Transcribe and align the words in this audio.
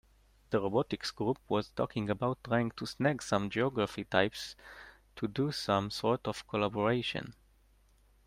The 0.49 0.59
robotics 0.59 1.11
group 1.11 1.37
was 1.47 1.69
talking 1.69 2.09
about 2.09 2.43
trying 2.43 2.71
to 2.71 2.87
snag 2.87 3.21
some 3.21 3.51
geography 3.51 4.03
types 4.03 4.55
to 5.15 5.27
do 5.27 5.51
some 5.51 5.91
sort 5.91 6.27
of 6.27 6.47
collaboration. 6.47 7.35